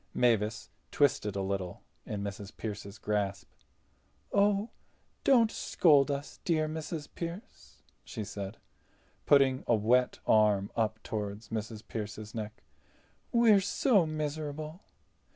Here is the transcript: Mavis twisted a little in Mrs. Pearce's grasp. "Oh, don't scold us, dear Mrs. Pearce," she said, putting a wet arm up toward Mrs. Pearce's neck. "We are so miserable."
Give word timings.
Mavis 0.15 0.71
twisted 0.89 1.35
a 1.35 1.43
little 1.43 1.83
in 2.07 2.23
Mrs. 2.23 2.57
Pearce's 2.57 2.97
grasp. 2.97 3.51
"Oh, 4.33 4.71
don't 5.23 5.51
scold 5.51 6.09
us, 6.09 6.39
dear 6.43 6.67
Mrs. 6.67 7.07
Pearce," 7.13 7.83
she 8.03 8.23
said, 8.23 8.57
putting 9.27 9.63
a 9.67 9.75
wet 9.75 10.17
arm 10.25 10.71
up 10.75 11.03
toward 11.03 11.41
Mrs. 11.41 11.87
Pearce's 11.87 12.33
neck. 12.33 12.63
"We 13.31 13.51
are 13.51 13.61
so 13.61 14.07
miserable." 14.07 14.81